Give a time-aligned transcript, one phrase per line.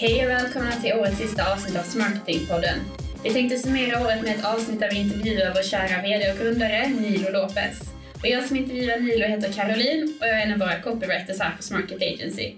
[0.00, 2.78] Hej och välkomna till årets sista avsnitt av Smarketingpodden.
[3.24, 6.88] Vi tänkte summera året med ett avsnitt där vi intervjuar vår kära VD och grundare
[6.88, 7.80] Nilo Lopez.
[8.20, 11.56] Och jag som intervjuar Nilo heter Caroline och jag är en av våra copywriters här
[11.56, 12.52] på Smarket Agency.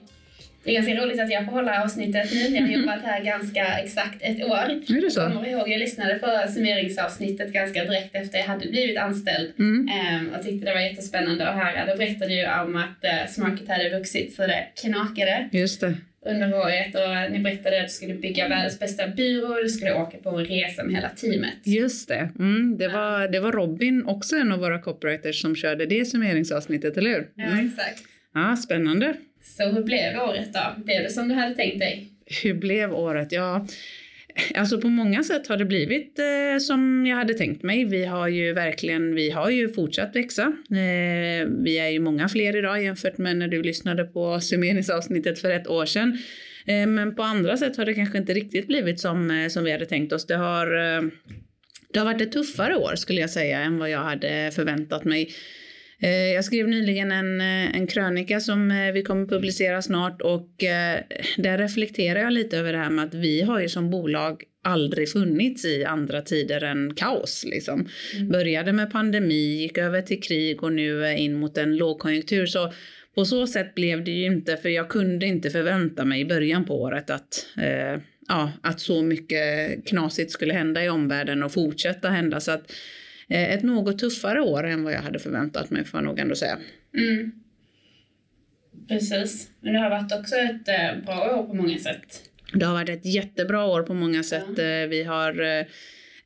[0.65, 2.41] Det är ganska roligt att jag får hålla avsnittet nu.
[2.41, 4.67] Jag har jobbat här ganska exakt ett år.
[4.97, 5.21] Är det så?
[5.21, 9.89] Jag kommer ihåg, jag lyssnade på summeringsavsnittet ganska direkt efter jag hade blivit anställd Mm.
[9.89, 11.87] Ehm, och tyckte det var jättespännande att höra.
[11.87, 15.95] Då berättade du om att uh, Smarket hade vuxit så det knakade Just det.
[16.27, 19.95] Under året och ni berättade att du skulle bygga världens bästa byrå och du skulle
[19.95, 21.55] åka på en resa med hela teamet.
[21.65, 22.29] Just det.
[22.39, 26.97] Mm, det, var, det var Robin, också en av våra copywriters, som körde det summeringsavsnittet,
[26.97, 27.29] eller hur?
[27.35, 27.67] Ja, Mm.
[27.67, 28.03] exakt.
[28.35, 29.15] Ja, spännande.
[29.43, 30.83] Så hur blev året då?
[30.85, 32.09] Blev det som du hade tänkt dig?
[32.43, 33.33] Hur blev året?
[33.33, 33.67] Ja,
[34.55, 37.85] alltså på många sätt har det blivit eh, som jag hade tänkt mig.
[37.85, 40.43] Vi har ju verkligen, vi har ju fortsatt växa.
[40.71, 45.51] Eh, vi är ju många fler idag jämfört med när du lyssnade på summeringsavsnittet för
[45.51, 46.19] ett år sedan.
[46.67, 49.73] Eh, men på andra sätt har det kanske inte riktigt blivit som, eh, som vi
[49.73, 50.27] hade tänkt oss.
[50.27, 51.03] Det har, eh,
[51.93, 55.31] det har varit ett tuffare år skulle jag säga än vad jag hade förväntat mig.
[56.03, 60.49] Eh, Jag skrev nyligen en, eh, en krönika som eh, vi kommer publicera snart och
[61.37, 65.13] där reflekterar jag lite över det här med att vi har ju som bolag aldrig
[65.13, 67.45] funnits i andra tider än kaos.
[67.47, 67.89] Liksom.
[68.17, 68.29] Mm.
[68.29, 72.47] Började med pandemi, gick över till krig och nu är in mot en lågkonjunktur.
[72.47, 72.73] Så
[73.15, 76.65] på så sätt blev det ju inte, för jag kunde inte förvänta mig i början
[76.65, 79.41] på året att, eh, ja, att så mycket
[79.87, 82.41] knasigt skulle hända i omvärlden och fortsätta hända.
[82.41, 82.73] Så att
[83.29, 86.59] ett något tuffare år än vad jag hade förväntat mig får jag nog ändå säga.
[86.99, 87.33] Mm.
[88.89, 89.51] Precis.
[89.61, 92.23] Men det har varit också ett eh, bra år på många sätt.
[92.55, 94.59] Det har varit ett jättebra år på många sätt.
[94.59, 95.65] Eh, Vi har eh,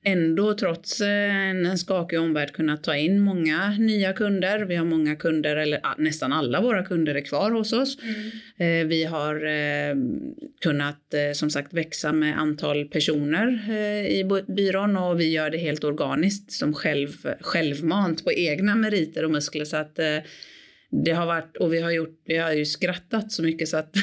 [0.07, 4.59] ändå trots eh, en skakig omvärld kunnat ta in många nya kunder.
[4.65, 7.99] Vi har många kunder, eller nästan alla våra kunder är kvar hos oss.
[8.57, 9.95] Eh, Vi har eh,
[10.61, 13.71] kunnat som sagt växa med antal personer
[14.11, 17.09] i by- byrån och vi gör det helt organiskt som själv,
[17.41, 19.65] självmant på egna meriter och muskler.
[19.65, 19.99] Så att
[20.91, 23.95] det har varit, och vi har gjort, vi har ju skrattat så mycket så att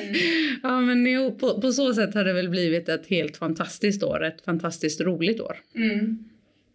[0.62, 4.24] ja men jo, på, på så sätt har det väl blivit ett helt fantastiskt år,
[4.24, 5.56] ett fantastiskt roligt år.
[5.74, 6.18] Mm.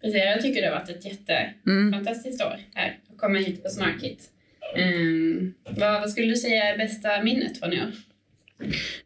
[0.02, 1.06] Precis, jag tycker det har varit ett
[1.66, 1.86] Mm.
[1.88, 4.30] jättefantastiskt år här att komma hit på Smarkit.
[4.78, 7.92] Um, vad, vad skulle du säga är bästa minnet från i år?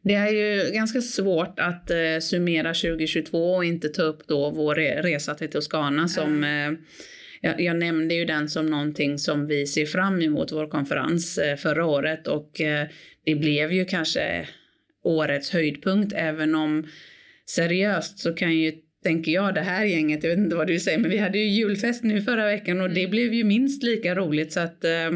[0.02, 4.76] Det är ju ganska svårt att eh, summera 2022 och inte ta upp då vår
[4.76, 6.72] re- resa till Toscana som eh,
[7.42, 11.56] jag, jag nämnde ju den som någonting som vi ser fram emot vår konferens eh,
[11.56, 12.28] förra året.
[12.28, 12.88] Och eh,
[13.26, 14.48] det blev ju kanske
[15.04, 16.88] årets höjdpunkt även om
[17.46, 18.74] seriöst så kan ju
[19.04, 21.48] tänker jag det här gänget, jag vet inte vad du säger men vi hade ju
[21.48, 24.54] julfest nu förra veckan och det blev ju minst lika roligt.
[24.54, 25.12] Så att eh,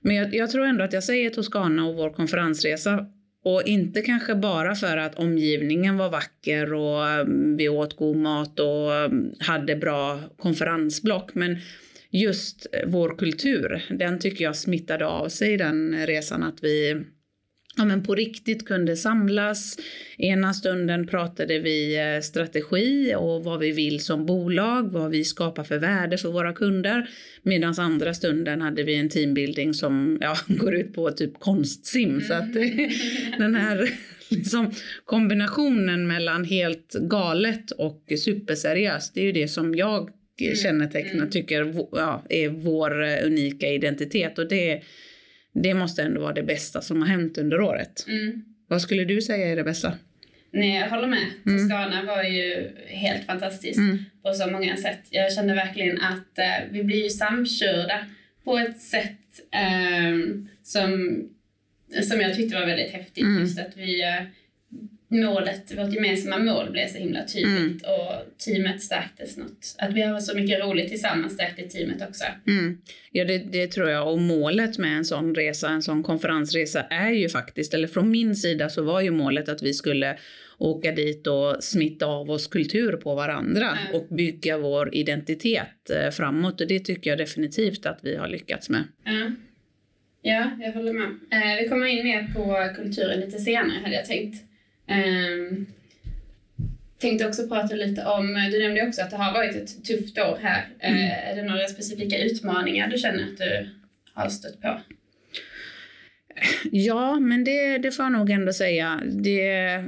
[0.00, 3.06] men jag, jag tror ändå att jag säger Toscana och vår konferensresa
[3.44, 8.60] och inte kanske bara för att omgivningen var vacker och mm, vi åt god mat
[8.60, 11.34] och mm, hade bra konferensblock.
[11.34, 11.56] Men
[12.10, 16.42] just vår kultur, den tycker jag smittade av sig den resan.
[16.42, 17.04] Att vi
[17.78, 19.76] ja, men på riktigt kunde samlas.
[20.18, 25.64] Ena stunden pratade vi eh, strategi och vad vi vill som bolag, vad vi skapar
[25.64, 27.08] för värde för våra kunder.
[27.42, 32.20] Medan andra stunden hade vi en teambuilding som ja, går ut på typ konstsim.
[32.20, 32.88] Så att eh,
[33.38, 33.90] den här
[34.28, 34.72] liksom,
[35.04, 40.10] kombinationen mellan helt galet och superseriöst, det är ju det som jag
[40.62, 44.38] kännetecknar, tycker vo- ja, är vår eh, unika identitet.
[44.38, 44.82] Och det,
[45.52, 48.04] det måste ändå vara det bästa som har hänt under året.
[48.08, 48.44] Mm.
[48.66, 49.92] Vad skulle du säga är det bästa?
[50.50, 51.26] Nej, jag håller med.
[51.44, 53.98] Toscana var ju helt fantastiskt Mm.
[54.22, 55.00] på så många sätt.
[55.10, 58.06] Jag kände verkligen att eh, vi blir ju samkörda
[58.44, 61.20] på ett sätt ehm, som,
[62.02, 63.24] som jag tyckte var väldigt häftigt.
[63.24, 63.40] Mm.
[63.40, 64.22] Just att vi, eh,
[65.08, 69.74] målet, vårt gemensamma mål blev så himla tydligt och teamet stärktes något.
[69.78, 72.24] Att vi har så mycket roligt tillsammans stärkte teamet också.
[72.46, 72.78] Mm.
[73.12, 74.12] Ja, det, det tror jag.
[74.12, 78.36] Och målet med en sån resa, en sån konferensresa är ju faktiskt, eller från min
[78.36, 80.18] sida så var ju målet att vi skulle
[80.58, 83.94] åka dit och smitta av oss kultur på varandra Mm.
[83.94, 86.60] och bygga vår identitet eh, framåt.
[86.60, 88.84] Och det tycker jag definitivt att vi har lyckats med.
[89.04, 89.30] Ja,
[90.22, 91.08] ja jag håller med.
[91.32, 94.44] Eh, vi kommer in mer på kulturen lite senare hade jag tänkt.
[94.88, 95.66] Ehm,
[96.98, 100.38] tänkte också prata lite om, du nämnde också att det har varit ett tufft år
[100.42, 100.68] här.
[100.78, 103.68] Eh, är det några specifika utmaningar du känner att du
[104.14, 104.80] har stött på?
[106.72, 109.00] Ja, men det, det får jag nog ändå säga.
[109.06, 109.84] Det,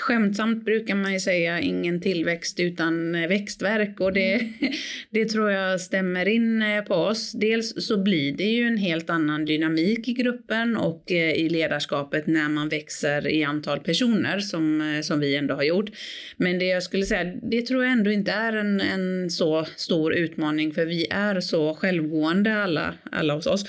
[0.00, 4.52] skämtsamt brukar man ju säga ingen tillväxt utan växtverk och det, mm.
[5.10, 7.32] det tror jag stämmer in eh, på oss.
[7.32, 12.26] Dels så blir det ju en helt annan dynamik i gruppen och eh, i ledarskapet
[12.26, 15.90] när man växer i antal personer som, eh, som vi ändå har gjort.
[16.36, 20.14] Men det jag skulle säga, det tror jag ändå inte är en, en så stor
[20.14, 23.64] utmaning för vi är så självgående alla, alla hos oss.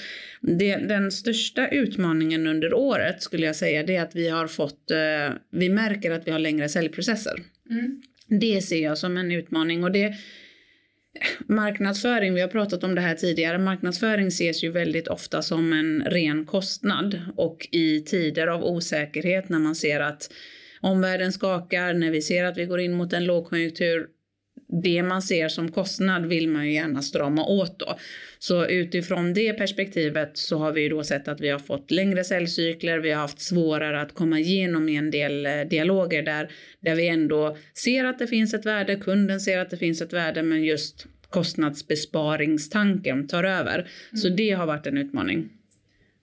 [0.48, 4.92] Det, den största utmaningen under året skulle jag säga det är att vi har fått,
[4.92, 7.44] eh, vi märker att vi har längre säljprocesser.
[7.70, 8.02] Mm.
[8.28, 10.14] Det ser jag som en utmaning och det
[11.48, 16.04] Marknadsföring, vi har pratat om det här tidigare, marknadsföring ses ju väldigt ofta som en
[16.06, 20.32] ren kostnad och i tider av osäkerhet när man ser att
[20.82, 24.08] omvärlden skakar, när vi ser att vi går in mot en lågkonjunktur,
[24.84, 27.98] det man ser som kostnad vill man ju gärna strama åt då.
[28.48, 33.00] Så utifrån det perspektivet så har vi då sett att vi har fått längre säljcykler,
[33.00, 37.08] vi har haft svårare att komma igenom i en del eh, dialoger där, där vi
[37.08, 40.64] ändå ser att det finns ett värde, kunden ser att det finns ett värde, men
[40.64, 43.74] just kostnadsbesparingstanken tar över.
[43.74, 44.18] Mm.
[44.18, 45.50] Så det har varit en utmaning.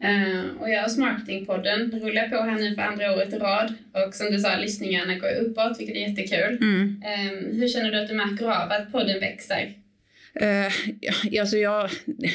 [0.05, 3.75] Uh, och jag och Marketingpodden rullar på här nu för andra året i rad.
[3.93, 6.59] Och som du sa, lyssningarna går uppåt, vilket är jättekul.
[6.61, 6.81] Mm.
[6.83, 9.82] Um, hur känner du att du märker av att podden växer?
[10.41, 11.91] Uh, alltså jag,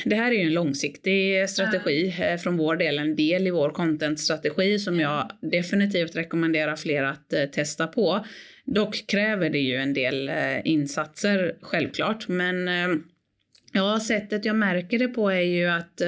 [0.05, 2.37] det här är ju en långsiktig strategi uh.
[2.37, 7.45] från vår del, en del i vår contentstrategi som jag definitivt rekommenderar fler att uh,
[7.51, 8.25] testa på.
[8.65, 10.31] Dock kräver det ju en del
[10.63, 12.27] insatser, självklart.
[12.27, 12.69] Men
[13.73, 16.01] ja, sättet jag märker det på är ju att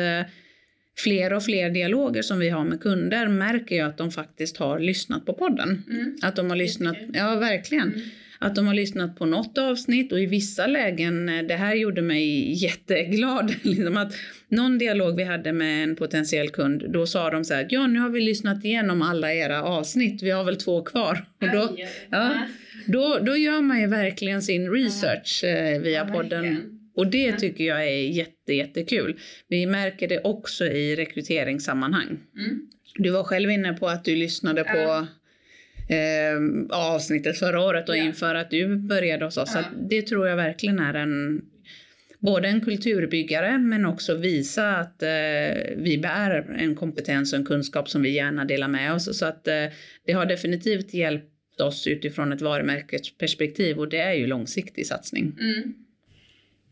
[0.97, 4.79] fler och fler dialoger som vi har med kunder märker jag att de faktiskt har
[4.79, 5.83] lyssnat på podden.
[5.89, 6.15] Mm.
[6.21, 7.87] Att de har lyssnat, ja verkligen.
[7.87, 8.09] Mm.
[8.41, 12.01] Att de har lyssnat på något avsnitt och i vissa lägen, eh, det här gjorde
[12.01, 13.53] mig jätteglad.
[13.61, 14.13] Liksom att
[14.49, 17.99] någon dialog vi hade med en potentiell kund, då sa de så här, ja nu
[17.99, 21.25] har vi lyssnat igenom alla era avsnitt, vi har väl två kvar.
[21.41, 21.77] Och då,
[22.09, 22.33] ja,
[22.85, 26.75] då, då gör man ju verkligen sin research eh, via podden.
[26.95, 29.19] Och det tycker jag är jätte, jättekul.
[29.47, 32.07] Vi märker det också i rekryteringssammanhang.
[32.07, 32.67] Mm.
[32.95, 35.07] Du var själv inne på att du lyssnade på
[35.89, 38.03] eh, avsnittet förra året och ja.
[38.03, 39.51] inför att du började hos oss.
[39.51, 39.59] Så
[39.89, 41.41] det tror jag verkligen är en
[42.19, 45.09] både en kulturbyggare men också visa att eh,
[45.77, 49.17] vi bär en kompetens och en kunskap som vi gärna delar med oss.
[49.17, 49.65] Så att eh,
[50.05, 55.37] det har definitivt hjälpt oss utifrån ett varumärkesperspektiv och det är ju långsiktig satsning.
[55.39, 55.73] Mm.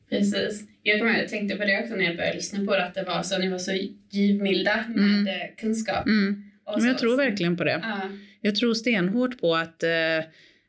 [0.09, 0.63] Precis.
[0.83, 3.03] Jag, kommer, jag tänkte på det också när jag började lyssna på det, att det
[3.03, 3.71] var så, ni var så
[4.09, 5.55] givmilda med mm.
[5.57, 6.05] Kunskap.
[6.05, 6.43] Mm.
[6.77, 7.79] Men jag tror verkligen på det.
[7.83, 8.09] Ja.
[8.47, 9.89] Jag tror stenhårt på att eh,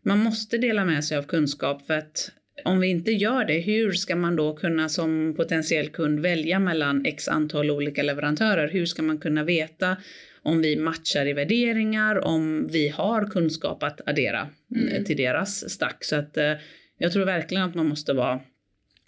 [0.02, 2.30] man måste dela med sig av kunskap för att
[2.64, 7.06] om vi inte gör det, hur ska man då kunna som potentiell kund välja mellan
[7.06, 8.69] x antal olika leverantörer?
[8.69, 9.96] Hur ska man kunna veta
[10.42, 15.04] om vi matchar i värderingar, om vi har kunskap att addera mm.
[15.04, 16.04] till deras stack?
[16.04, 16.52] Så att eh,
[16.98, 18.40] jag tror verkligen att man måste vara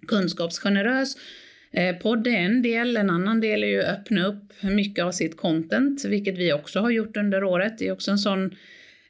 [0.09, 1.17] kunskapsgenerös.
[1.73, 5.13] Eh, podd är en del, en annan del är ju att öppna upp mycket av
[5.13, 7.79] sitt content, vilket vi också har gjort under året.
[7.79, 8.45] Det är också en sån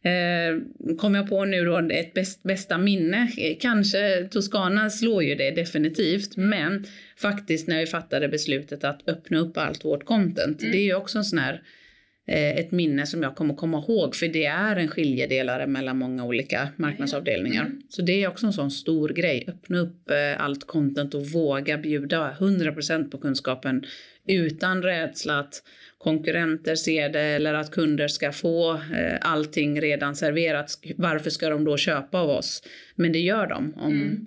[0.02, 3.30] eh, kom jag på nu då, ett bäst, bästa minne.
[3.60, 6.86] Kanske Toscana slår ju det definitivt, men
[7.16, 10.62] faktiskt när vi fattade beslutet att öppna upp allt vårt content.
[10.62, 10.72] Mm.
[10.72, 11.79] Det är ju också en sån här Eh,
[12.26, 16.68] ett minne som jag kommer komma ihåg för det är en skiljedelare mellan många olika
[16.76, 17.66] marknadsavdelningar.
[17.66, 17.82] Mm.
[17.88, 19.44] Så det är också en sån stor grej.
[19.48, 23.84] Öppna upp eh, allt content och våga bjuda 100% på kunskapen
[24.26, 25.62] utan rädsla att
[25.98, 30.78] konkurrenter ser det eller att kunder ska få eh, allting redan serverat.
[30.96, 32.62] Varför ska de då köpa av oss?
[32.94, 34.26] Men det gör de om mm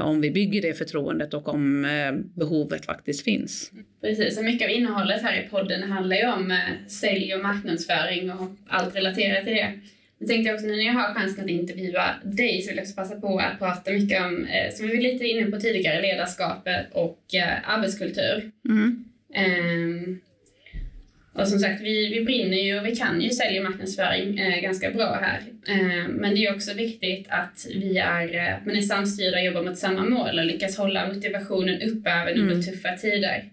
[0.00, 3.70] om vi bygger det förtroendet och om eh, behovet faktiskt finns.
[4.00, 8.30] Precis, och mycket av innehållet här i podden handlar ju om eh, sälj och marknadsföring
[8.30, 9.72] och allt relaterat till det.
[10.18, 12.94] Jag tänkte också nu när jag har chansen att intervjua dig så vill jag också
[12.94, 17.18] passa på att prata mycket om, som vi var lite inne på tidigare, ledarskapet och
[17.64, 18.50] arbetskultur.
[18.68, 19.04] Mm.
[21.34, 24.62] Och som sagt, vi, vi brinner ju och vi kan ju sälja och marknadsföring eh,
[24.62, 25.40] ganska bra här.
[25.68, 29.62] Eh, men det är också viktigt att vi är, eh, man är samstyrda och jobbar
[29.62, 32.62] mot samma mål och lyckas hålla motivationen uppe även under mm.
[32.62, 33.44] tuffa tider.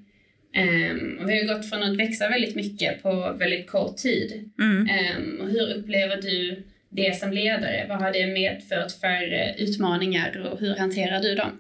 [0.57, 4.51] Um, och vi har gått från att växa väldigt mycket på väldigt kort tid.
[4.59, 4.81] Mm.
[4.81, 7.85] Um, och hur upplever du det som ledare?
[7.89, 11.59] Vad har det medfört för uh, utmaningar och hur hanterar du dem?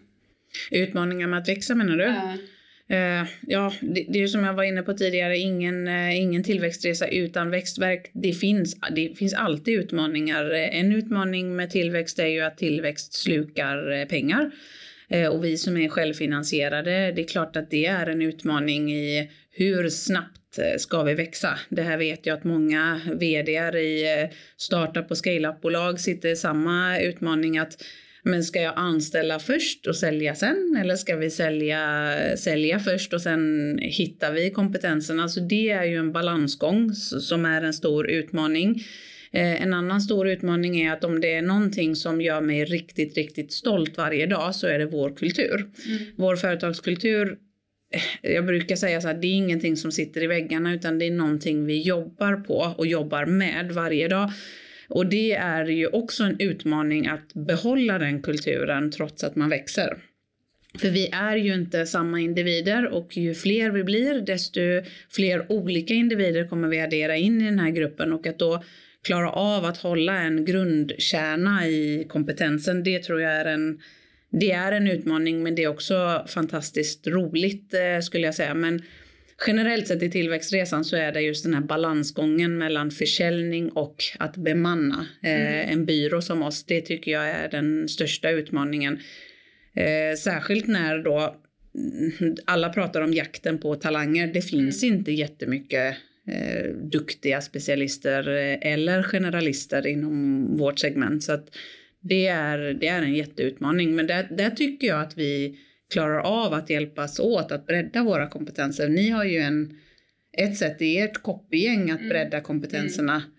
[0.71, 2.03] Utmaningar med att växa menar du?
[2.03, 2.11] Ja.
[2.11, 2.35] Uh,
[2.91, 6.43] Eh, ja, det, det, är ju som jag var inne på tidigare, ingen, eh, ingen
[6.43, 8.11] tillväxtresa utan växtverk.
[8.13, 10.51] Det finns, det finns alltid utmaningar.
[10.53, 14.51] Eh, en utmaning med tillväxt är ju att tillväxt slukar pengar.
[15.31, 19.89] Och vi som är självfinansierade, det är klart att det är en utmaning i hur
[19.89, 21.59] snabbt ska vi växa?
[21.69, 27.57] Det här vet jag att många vd i startup och scale-up-bolag sitter i samma utmaning
[27.57, 27.83] att
[28.23, 33.21] men ska jag anställa först och sälja sen eller ska vi sälja, sälja först och
[33.21, 35.19] sen hittar vi kompetensen?
[35.19, 38.83] Alltså det är ju en balansgång som är en stor utmaning.
[39.31, 43.17] Eh, en annan stor utmaning är att om det är någonting som gör mig riktigt,
[43.17, 45.55] riktigt stolt varje dag så är det vår kultur.
[45.55, 45.99] Mm.
[46.15, 47.37] Vår företagskultur
[48.21, 51.05] eh, jag brukar säga så här, det är ingenting som sitter i väggarna utan det
[51.05, 54.31] är någonting vi jobbar på och jobbar med varje dag.
[54.89, 59.97] Och det är ju också en utmaning att behålla den kulturen trots att man växer.
[60.77, 64.59] För vi är ju inte samma individer och ju fler vi blir desto
[65.09, 68.63] fler olika individer kommer vi addera in i den här gruppen och att då
[69.03, 73.79] klara av att hålla en grundkärna i kompetensen, det tror jag är en
[74.31, 78.53] det är en utmaning men det är också fantastiskt roligt eh, skulle jag säga.
[78.53, 78.81] Men
[79.47, 84.37] generellt sett i tillväxtresan så är det just den här balansgången mellan försäljning och att
[84.37, 85.69] bemanna eh, mm.
[85.69, 86.63] en byrå som oss.
[86.63, 88.99] Det tycker jag är den största utmaningen.
[89.75, 91.35] Eh, särskilt när då
[92.19, 94.27] mm, alla pratar om jakten på talanger.
[94.33, 94.95] Det finns mm.
[94.95, 95.95] inte jättemycket
[96.27, 98.27] eh, duktiga specialister
[98.61, 101.23] eller generalister inom vårt segment.
[101.23, 101.39] Så
[102.01, 103.95] det, är, det är en jätteutmaning.
[103.95, 108.27] Men där, där tycker jag att vi klarar av att hjälpas åt att bredda våra
[108.27, 108.89] kompetenser.
[108.89, 109.77] Ni har ju en,
[110.37, 112.09] ett sätt i ert copygäng att mm.
[112.09, 113.15] bredda kompetenserna.
[113.15, 113.29] Mm.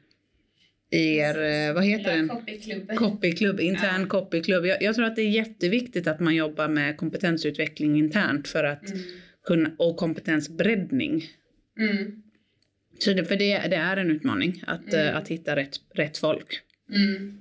[0.93, 2.29] I er, eh, vad heter den?
[2.29, 2.97] Copyklubb.
[2.97, 4.07] Copyklubb, intern ja.
[4.07, 4.67] copyklubb.
[4.67, 8.91] Jag, jag, tror att det är jätteviktigt att man jobbar med kompetensutveckling internt för att
[8.91, 9.03] mm.
[9.45, 11.25] kunna, och kompetensbreddning.
[11.79, 12.23] Mm.
[12.99, 15.17] Så det, för det, det, är en utmaning att, mm.
[15.17, 16.61] att hitta rätt, rätt folk.
[16.95, 17.39] Mm.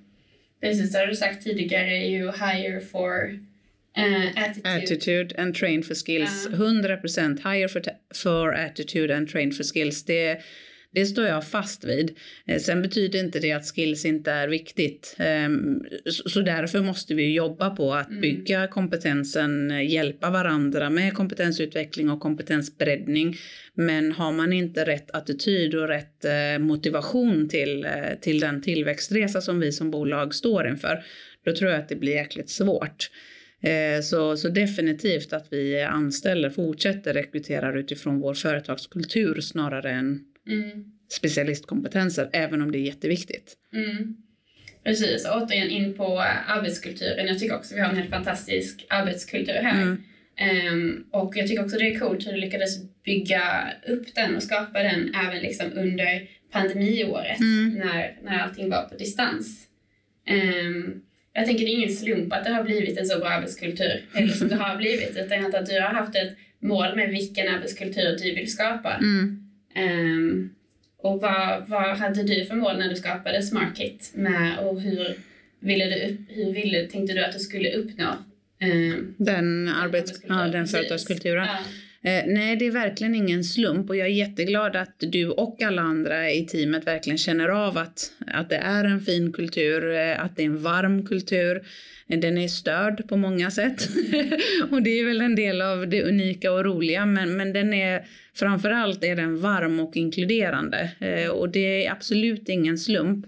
[0.61, 3.39] Precis, det har du sagt tidigare, you hire for
[3.97, 4.67] Uh, attitude.
[4.67, 6.47] attitude and train for skills.
[6.47, 6.51] Uh.
[6.51, 7.81] 100% hire for,
[8.13, 10.03] for attitude and train for skills.
[10.03, 10.41] Det,
[10.91, 12.17] det står jag fast vid.
[12.47, 15.15] Eh, sen betyder inte det att skills inte är viktigt.
[15.17, 18.21] Ehm, så därför måste vi jobba på att mm.
[18.21, 23.37] bygga kompetensen, eh, hjälpa varandra med kompetensutveckling och kompetensbreddning.
[23.73, 26.25] Men har man inte rätt attityd och rätt
[26.59, 27.87] motivation till,
[28.21, 31.03] till den tillväxtresa som vi som bolag står inför,
[31.45, 33.09] då tror jag att det blir jäkligt svårt.
[34.03, 40.85] Så, så definitivt att vi anställer, fortsätter rekrytera utifrån vår företagskultur snarare än mm.
[41.11, 43.57] specialistkompetenser, även om det är jätteviktigt.
[43.73, 44.15] Mm.
[44.83, 47.27] Precis, återigen in på arbetskulturen.
[47.27, 49.81] Jag tycker också vi har en helt fantastisk arbetskultur här.
[49.81, 50.03] Mm.
[50.73, 54.43] Um, och jag tycker också det är coolt hur du lyckades bygga upp den och
[54.43, 57.73] skapa den även liksom under pandemiåret mm.
[57.73, 59.67] när, när allting var på distans.
[60.29, 61.01] Um,
[61.33, 64.33] jag tänker det är ingen slump att det har blivit en så bra arbetskultur, eller
[64.33, 68.35] som det har blivit, utan att du har haft ett mål med vilken arbetskultur du
[68.35, 68.93] vill skapa.
[68.93, 69.45] Mm.
[69.75, 70.49] Um,
[70.97, 75.15] och vad, vad hade du för mål när du skapade SmartKit med och hur
[75.59, 78.07] ville du, hur ville, tänkte du att du skulle uppnå
[78.63, 81.45] um, den, arbets, ja, den företagskulturen?
[81.45, 81.57] Ja.
[82.01, 85.81] Eh, nej, det är verkligen ingen slump och jag är jätteglad att du och alla
[85.81, 90.35] andra i teamet verkligen känner av att, att det är en fin kultur, eh, att
[90.35, 91.61] det är en varm kultur.
[92.07, 93.89] Eh, den är störd på många sätt
[94.71, 98.05] och det är väl en del av det unika och roliga men, men den är
[98.33, 103.25] framförallt är den varm och inkluderande eh, och det är absolut ingen slump.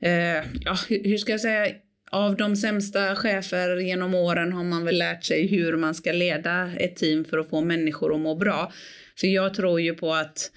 [0.00, 1.66] Eh, ja, hur ska jag säga?
[2.10, 6.70] Av de sämsta chefer genom åren har man väl lärt sig hur man ska leda
[6.76, 8.72] ett team för att få människor att må bra.
[9.20, 10.50] För jag tror ju på att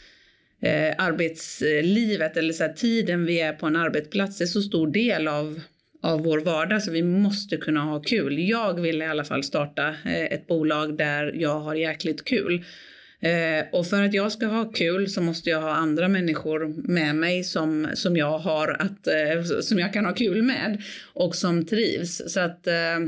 [0.61, 5.27] eh, arbetslivet eller så här, tiden vi är på en arbetsplats är så stor del
[5.27, 5.61] av
[6.01, 8.39] av vår vardag så vi måste kunna ha kul.
[8.39, 12.65] Jag vill i alla fall starta eh, ett bolag där jag har jäkligt kul.
[13.21, 17.15] Eh, och för att jag ska ha kul så måste jag ha andra människor med
[17.15, 21.65] mig som, som jag har att, eh, som jag kan ha kul med och som
[21.65, 22.21] trivs.
[22.27, 22.99] Så att eh,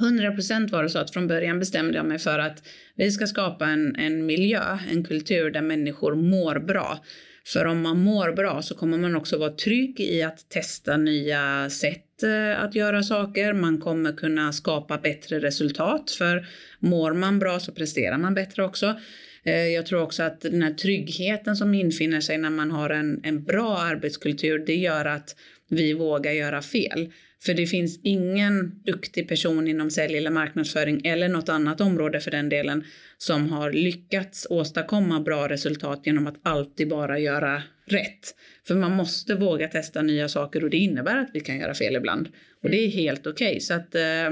[0.00, 2.62] 100% var det så att från början bestämde jag mig för att
[2.94, 6.98] vi ska skapa en, en miljö, en kultur där människor mår bra.
[7.44, 11.70] För om man mår bra så kommer man också vara trygg i att testa nya
[11.70, 13.52] sätt eh, att göra saker.
[13.52, 16.46] Man kommer kunna skapa bättre resultat för
[16.78, 18.96] mår man bra så presterar man bättre också.
[19.44, 23.20] Eh, jag tror också att den här tryggheten som infinner sig när man har en,
[23.24, 25.36] en bra arbetskultur, det gör att
[25.68, 27.12] vi vågar göra fel.
[27.44, 32.30] För det finns ingen duktig person inom sälj eller marknadsföring eller något annat område för
[32.30, 32.84] den delen
[33.18, 38.34] som har lyckats åstadkomma bra resultat genom att alltid bara göra rätt.
[38.66, 41.96] För man måste våga testa nya saker och det innebär att vi kan göra fel
[41.96, 42.28] ibland.
[42.62, 43.48] Och det är helt okej.
[43.48, 43.60] Okay.
[43.60, 44.30] Så att eh,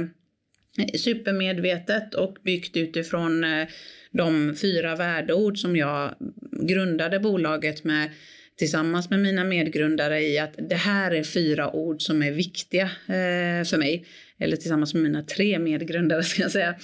[0.98, 3.68] supermedvetet och byggt utifrån eh,
[4.10, 6.14] de fyra värdeord som jag
[6.62, 8.10] grundade bolaget med
[8.58, 13.64] tillsammans med mina medgrundare i att det här är fyra ord som är viktiga eh,
[13.64, 14.06] för mig.
[14.38, 16.74] Eller tillsammans med mina tre medgrundare ska jag säga.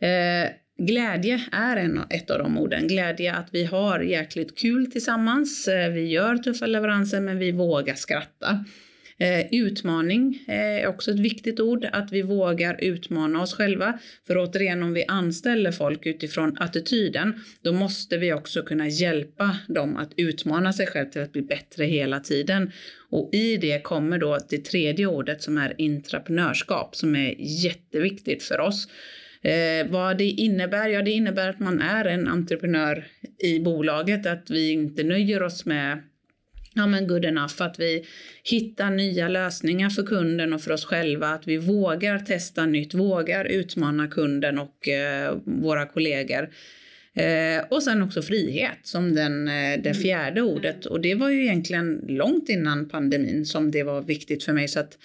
[0.00, 2.88] Eh, Glädje är en, ett av de orden.
[2.88, 5.68] Glädje att vi har jäkligt kul tillsammans.
[5.68, 8.64] Eh, vi gör tuffa leveranser men vi vågar skratta.
[9.18, 13.98] Eh, utmaning är också ett viktigt ord, att vi vågar utmana oss själva.
[14.26, 19.96] För återigen, om vi anställer folk utifrån attityden, då måste vi också kunna hjälpa dem
[19.96, 22.72] att utmana sig själv till att bli bättre hela tiden.
[23.10, 28.60] Och i det kommer då det tredje ordet som är intraprenörskap, som är jätteviktigt för
[28.60, 28.88] oss.
[29.42, 30.88] Eh, vad det innebär?
[30.88, 33.06] Ja, det innebär att man är en entreprenör
[33.38, 36.02] i bolaget, att vi inte nöjer oss med
[36.74, 38.04] ja, men good enough, att vi
[38.44, 43.44] hittar nya lösningar för kunden och för oss själva, att vi vågar testa nytt, vågar
[43.44, 46.48] utmana kunden och eh, våra kollegor.
[47.14, 49.94] Eh, och sen också frihet som den, eh, det mm.
[49.94, 50.86] fjärde ordet.
[50.86, 54.68] Och det var ju egentligen långt innan pandemin som det var viktigt för mig.
[54.68, 54.98] Så att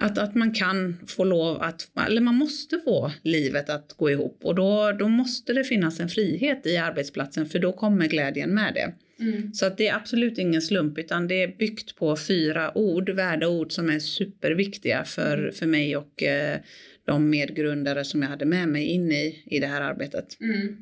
[0.00, 4.40] att, att man kan få lov att, eller man måste få livet att gå ihop
[4.42, 8.74] och då, då måste det finnas en frihet i arbetsplatsen för då kommer glädjen med
[8.74, 8.92] det.
[9.20, 9.52] Mm.
[9.52, 13.72] Så att det är absolut ingen slump utan det är byggt på fyra ord, värdeord
[13.72, 15.52] som är superviktiga för, mm.
[15.52, 16.58] för mig och eh,
[17.04, 20.40] de medgrundare som jag hade med mig in i, i det här arbetet.
[20.40, 20.76] Mm.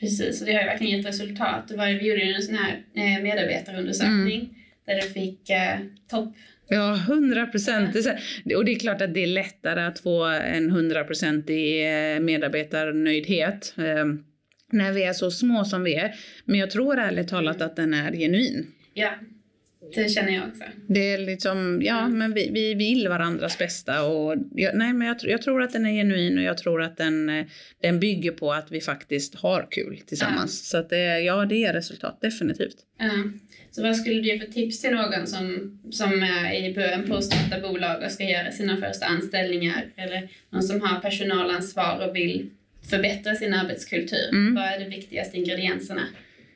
[0.00, 1.68] Precis, och det har ju verkligen gett resultat.
[1.68, 4.54] Det var, vi gjorde en sån här eh, medarbetarundersökning mm.
[4.86, 5.78] där det fick eh,
[6.10, 6.34] topp
[6.72, 7.96] Ja, hundra procent.
[8.56, 14.04] Och det är klart att det är lättare att få en hundraprocentig eh, medarbetarnöjdhet eh,
[14.72, 16.14] när vi är så små som vi är.
[16.44, 18.66] Men jag tror ärligt talat att den är genuin.
[18.94, 19.10] Ja,
[19.94, 20.64] det känner jag också.
[20.88, 22.18] Det är liksom, ja, mm.
[22.18, 25.86] men vi, vi vill varandras bästa och jag, nej, men jag, jag, tror att den
[25.86, 27.46] är genuin och jag tror att den, eh,
[27.82, 30.38] den bygger på att vi faktiskt har kul tillsammans.
[30.40, 30.48] Mm.
[30.48, 32.76] Så att det, ja, det är resultat, definitivt.
[33.00, 33.40] Mm.
[33.70, 37.14] Så vad skulle du ge för tips till någon som, som är i början på
[37.14, 42.16] att starta bolag och ska göra sina första anställningar eller någon som har personalansvar och
[42.16, 42.50] vill
[42.90, 44.28] förbättra sin arbetskultur?
[44.32, 44.54] Mm.
[44.54, 46.02] Vad är de viktigaste ingredienserna?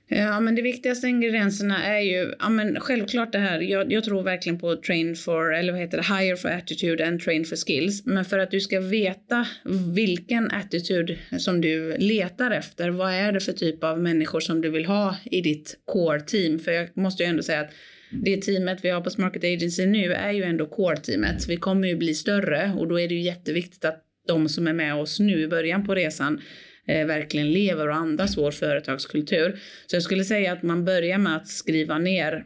[0.09, 4.23] Ja, men de viktigaste ingredienserna är ju, ja men självklart det här, jag, jag, tror
[4.23, 8.07] verkligen på train for, eller vad heter det, hire for attitude and train for skills.
[8.07, 9.47] Men för att du ska veta
[9.95, 14.71] vilken attitude som du letar efter, vad är det för typ av människor som du
[14.71, 16.59] vill ha i ditt core team?
[16.59, 17.71] För jag måste ju ändå säga att
[18.11, 21.49] det teamet vi har på Market Agency nu är ju ändå core-teamet.
[21.49, 24.73] Vi kommer ju bli större och då är det ju jätteviktigt att de som är
[24.73, 26.41] med oss nu i början på resan
[26.87, 29.61] eh, verkligen lever och andas vår företagskultur.
[29.87, 32.45] Så jag skulle säga att man börjar med att skriva ner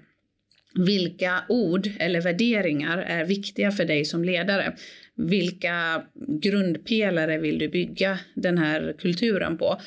[0.74, 4.76] vilka ord eller värderingar är viktiga för dig som ledare?
[5.14, 6.02] Vilka
[6.40, 9.80] grundpelare vill du bygga den här kulturen på?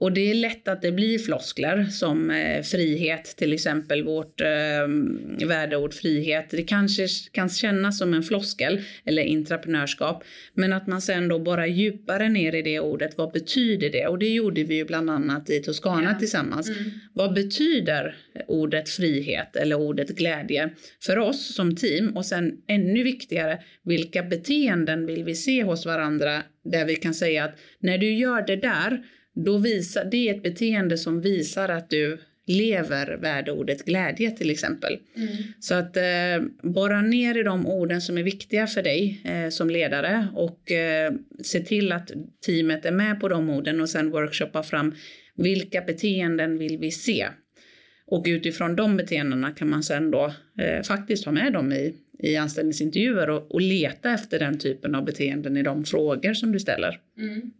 [0.00, 5.46] Och det är lätt att det blir floskler som eh, frihet, till exempel vårt eh,
[5.46, 6.46] värdeord frihet.
[6.50, 11.66] Det kanske kan kännas som en floskel eller intraprenörskap, men att man sen då bara
[11.66, 14.06] djupare ner i det ordet, vad betyder det?
[14.06, 16.18] Och det gjorde vi ju bland annat i Toscana ja.
[16.18, 16.68] tillsammans.
[16.68, 16.90] Mm.
[17.12, 20.70] Vad betyder ordet frihet eller ordet glädje
[21.02, 22.16] för oss som team?
[22.16, 27.44] Och sen ännu viktigare, vilka beteenden vill vi se hos varandra där vi kan säga
[27.44, 31.90] att när du gör det där då visar, det är ett beteende som visar att
[31.90, 34.98] du lever värdeordet glädje till exempel.
[35.16, 35.28] Mm.
[35.60, 36.02] Så att eh,
[36.62, 41.12] borra ner i de orden som är viktiga för dig eh, som ledare och eh,
[41.42, 42.10] se till att
[42.46, 44.94] teamet är med på de orden och sen workshoppa fram
[45.34, 47.28] vilka beteenden vill vi se?
[48.06, 52.36] Och utifrån de beteendena kan man sen då eh, faktiskt ha med dem i, i
[52.36, 57.00] anställningsintervjuer och, och leta efter den typen av beteenden i de frågor som du ställer.
[57.18, 57.50] Mm.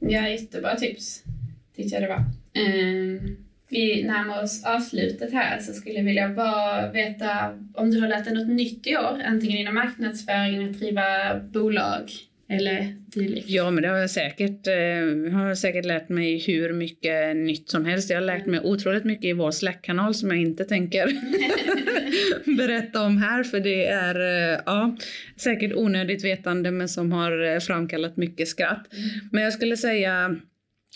[0.00, 1.22] Ja, jättebra tips
[1.76, 2.24] tyckte jag det var.
[2.62, 3.36] Um,
[3.68, 8.24] vi närmar oss avslutet här så skulle jag vilja bara veta om du har lärt
[8.24, 12.10] dig något nytt i år, antingen inom marknadsföring, att driva bolag
[12.50, 13.48] eller dylikt?
[13.48, 14.66] Ja, men det har jag säkert.
[14.66, 18.10] Eh, har säkert lärt mig hur mycket nytt som helst.
[18.10, 21.06] Jag har lärt mig otroligt mycket i vår Slack-kanal som jag inte tänker
[22.56, 24.14] berätta om här, för det är
[24.54, 24.96] eh, ja,
[25.36, 28.92] säkert onödigt vetande, men som har eh, framkallat mycket skratt.
[28.92, 29.08] Mm.
[29.32, 30.36] Men jag skulle säga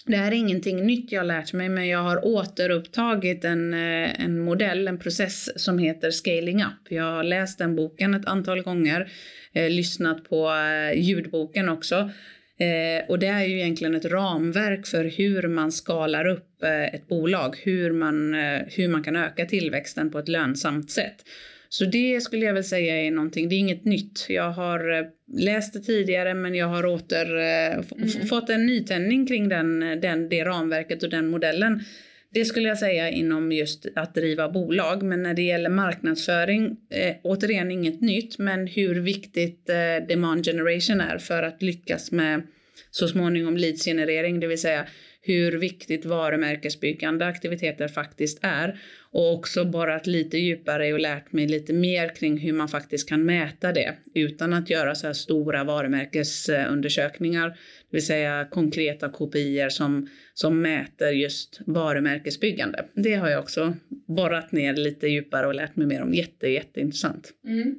[0.06, 4.24] det här är ingenting nytt jag har lärt mig, men jag har återupptagit en, eh,
[4.24, 6.90] en modell, en process som heter Scaling Up.
[6.90, 9.12] Jag har läst den boken ett antal gånger
[9.52, 12.10] eh, lyssnat på eh, ljudboken också.
[12.58, 17.08] Eh, och det är ju egentligen ett ramverk för hur man skalar upp eh, ett
[17.08, 21.24] bolag, hur man, eh, hur man kan öka tillväxten på ett lönsamt sätt.
[21.74, 24.26] Så det skulle jag väl säga är någonting, det är inget nytt.
[24.28, 25.06] Jag har eh,
[25.36, 28.26] läst det tidigare men jag har åter mm.
[28.28, 31.84] fått en nytändning kring den, den, det ramverket och den modellen
[32.30, 35.02] Det skulle jag säga inom just att driva bolag.
[35.02, 41.00] Men när det gäller marknadsföring, eh, återigen inget nytt, men hur viktigt eh, demand generation
[41.00, 42.42] är för att lyckas med
[42.90, 44.86] så småningom leadsgenerering, det vill säga
[45.26, 48.80] hur viktigt varumärkesbyggande aktiviteter faktiskt är.
[49.10, 53.24] Och också borrat lite djupare och lärt mig lite mer kring hur man faktiskt kan
[53.24, 57.48] mäta det utan att göra så här stora varumärkesundersökningar.
[57.48, 57.56] Det
[57.96, 62.84] vill säga konkreta kopior som, som mäter just varumärkesbyggande.
[62.94, 66.14] Det har jag också borrat ner lite djupare och lärt mig mer om.
[66.14, 67.32] Jätte, jätteintressant.
[67.46, 67.74] Mm.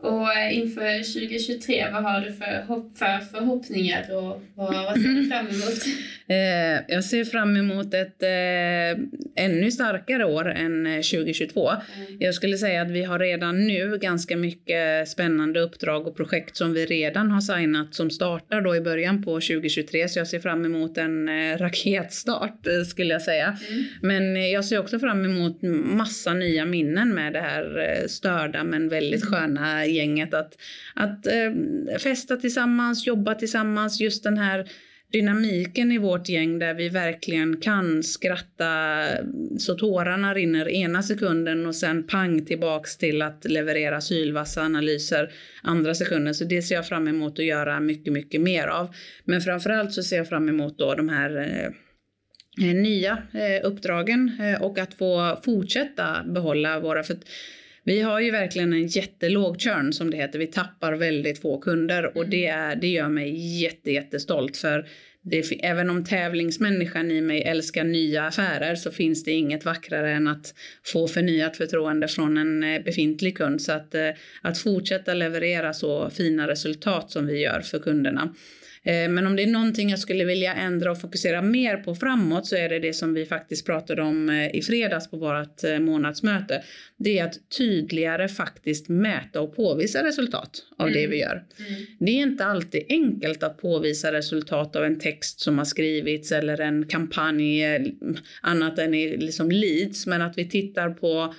[0.00, 5.08] Och eh, inför 2023, vad har du för, hopp, för förhoppningar och vad, vad ser
[5.08, 5.78] du fram emot?
[6.30, 11.70] Eh, jag ser fram emot ett eh, ännu starkare år än 2022.
[11.70, 12.16] Eh, mm.
[12.20, 16.72] Jag skulle säga att vi har redan nu ganska mycket spännande uppdrag och projekt som
[16.72, 20.08] vi redan har signat som startar då i början på 2023.
[20.08, 23.58] Så jag ser fram emot en eh, raketstart skulle jag säga.
[23.68, 23.84] Mm.
[24.02, 29.22] Men jag ser också fram emot massa nya minnen med det här störda men väldigt
[29.22, 29.34] mm.
[29.34, 30.34] sköna gänget.
[30.34, 30.54] Att,
[30.94, 34.68] att eh, festa tillsammans, jobba tillsammans, just den här
[35.12, 39.04] dynamiken i vårt gäng där vi verkligen kan skratta
[39.58, 45.30] så tårarna rinner ena sekunden och sen pang tillbaks till att leverera sylvassa analyser
[45.62, 46.34] andra sekunden.
[46.34, 48.94] Så det ser jag fram emot att göra mycket, mycket mer av.
[49.24, 51.36] Men framförallt så ser jag fram emot då de här
[52.60, 57.16] eh, nya eh, uppdragen eh, och att få fortsätta behålla våra för
[57.88, 60.38] vi har ju verkligen en jättelåg churn som det heter.
[60.38, 62.30] Vi tappar väldigt få kunder och mm.
[62.30, 64.86] det, är, det gör mig jätte, jättestolt för
[65.22, 70.28] det, även om tävlingsmänniskan i mig älskar nya affärer så finns det inget vackrare än
[70.28, 73.62] att få förnyat förtroende från en eh, befintlig kund.
[73.62, 74.10] Så att, eh,
[74.42, 78.34] att fortsätta leverera så fina resultat som vi gör för kunderna
[78.84, 82.56] men om det är någonting jag skulle vilja ändra och fokusera mer på framåt så
[82.56, 86.62] är det det som vi faktiskt pratade om eh, i fredags på vårt eh, månadsmöte.
[86.96, 91.00] Det är att tydligare faktiskt mäta och påvisa resultat av mm.
[91.00, 91.44] det vi gör.
[91.58, 91.86] Mm.
[91.98, 96.60] Det är inte alltid enkelt att påvisa resultat av en text som har skrivits eller
[96.60, 97.64] en kampanj
[98.42, 101.34] annat än i liksom leads men att vi tittar på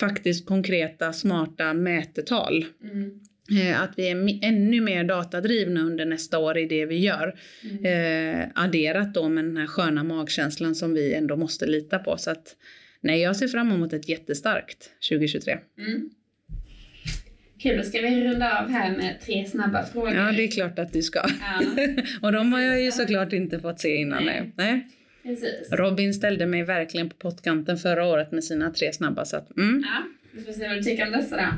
[0.00, 2.64] faktiskt konkreta smarta mätetal.
[2.82, 3.20] Mm.
[3.56, 7.34] Eh, att vi är ännu mer datadrivna under nästa år i det vi gör.
[7.62, 8.40] Mm.
[8.40, 12.16] Eh, adderat då med den här sköna magkänslan som vi ändå måste lita på.
[12.16, 12.56] Så att,
[13.00, 15.58] nej, jag ser fram emot ett jättestarkt 2023.
[15.78, 16.10] Mm.
[17.62, 20.14] Kul, då ska vi runda av här med tre snabba frågor.
[20.14, 21.22] Ja, det är klart att du ska.
[21.40, 21.84] Ja.
[22.22, 24.24] och de har jag ju såklart inte fått se innan.
[24.24, 24.52] Nej.
[24.56, 24.88] nej.
[25.22, 25.72] Precis.
[25.72, 29.24] Robin ställde mig verkligen på pottkanten förra året med sina tre snabba.
[29.24, 29.84] Så att, mm.
[29.86, 30.02] ja.
[30.32, 31.48] Vi får se vad du tycker om dessa då.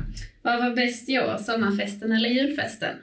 [0.41, 2.95] Vad var bäst i år, sommarfesten eller julfesten?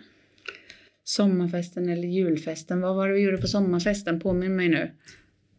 [1.04, 2.80] Sommarfesten eller julfesten?
[2.80, 4.20] Vad var det vi gjorde på sommarfesten?
[4.20, 4.90] Påminn mig nu.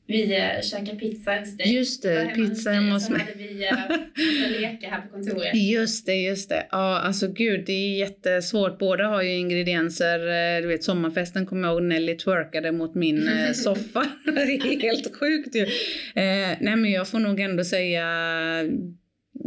[0.09, 1.75] Vi äh, käkade pizza hos dig.
[1.75, 3.19] Just det, pizza hemma hos mig.
[3.19, 5.55] Så hade vi äh, lekar här på kontoret.
[5.55, 6.67] Just det, just det.
[6.71, 8.79] Ja, alltså gud, det är jättesvårt.
[8.79, 10.19] Båda har ju ingredienser.
[10.61, 14.05] Du vet, sommarfesten kommer jag ihåg Nelly twerkade mot min soffa.
[14.25, 15.61] det är helt sjukt ju.
[15.61, 18.05] Eh, nej, men jag får nog ändå säga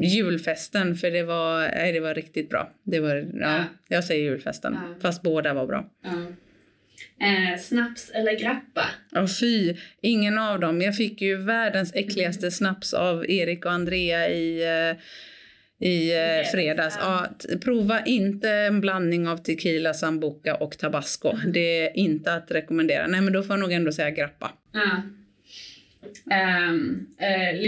[0.03, 2.73] julfesten för det var, nej, det var riktigt bra.
[2.83, 3.65] Det var, ja, ja.
[3.89, 4.95] Jag säger julfesten, ja.
[5.03, 5.91] fast båda var bra.
[6.03, 6.27] Ja.
[7.27, 8.85] Eh, snaps eller grappa?
[9.13, 10.83] Oh, fy, ingen av dem.
[10.83, 12.51] Jag fick ju världens äckligaste mm.
[12.51, 14.97] snaps av Erik och Andrea i eh,
[15.83, 16.97] i eh, fredags.
[17.01, 17.27] Ja,
[17.65, 21.31] prova inte en blandning av tequila, sambuca och tabasco.
[21.31, 21.53] Mm.
[21.53, 23.07] Det är inte att rekommendera.
[23.07, 24.51] Nej, men då får jag nog ändå säga grappa.
[24.73, 25.03] Ja.
[26.25, 27.63] Um, uh,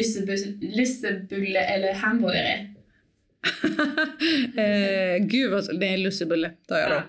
[0.76, 2.74] lussebulle eller hamburgare?
[4.58, 5.78] uh, gud vad...
[5.78, 6.94] Nej, lussebulle tar jag då.
[6.94, 7.02] Ja.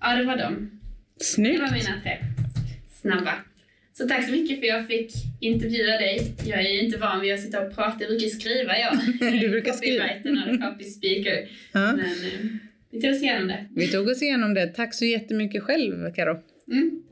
[0.00, 0.80] ja, det var dem.
[1.20, 1.58] Snyggt.
[1.58, 2.18] Det var mina tre
[3.00, 3.34] snabba.
[3.92, 6.34] Så tack så mycket för att jag fick intervjua dig.
[6.44, 8.98] Jag är ju inte van vid att sitta och prata, jag brukar skriva jag.
[9.40, 10.04] du brukar skriva?
[10.04, 11.48] och copy speaker.
[11.72, 11.92] Ja.
[11.92, 12.50] Men uh,
[12.90, 13.66] vi tog oss igenom det.
[13.74, 14.66] Vi tog oss igenom det.
[14.66, 16.42] Tack så jättemycket själv, Karo.
[16.70, 17.02] Mm.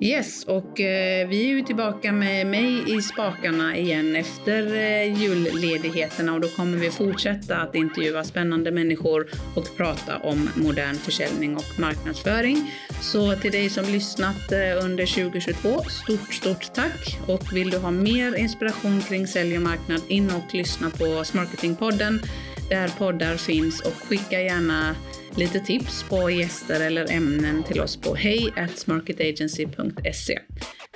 [0.00, 6.34] Yes, och eh, vi är ju tillbaka med mig i spakarna igen efter eh, julledigheterna
[6.34, 11.80] och då kommer vi fortsätta att intervjua spännande människor och prata om modern försäljning och
[11.80, 12.72] marknadsföring.
[13.00, 17.18] Så till dig som lyssnat eh, under 2022, stort, stort tack!
[17.26, 22.20] Och vill du ha mer inspiration kring sälj och marknad, in och lyssna på Smarketingpodden
[22.68, 24.96] där poddar finns och skicka gärna
[25.36, 30.38] lite tips på gäster eller ämnen till oss på hej.smarketagency.se.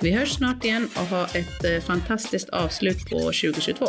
[0.01, 3.85] Vi hörs snart igen och ha ett eh, fantastiskt avslut på 2022.